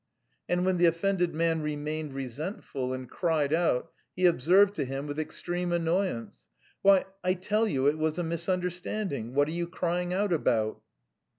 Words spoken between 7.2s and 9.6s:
I tell you it was a misunderstanding. What are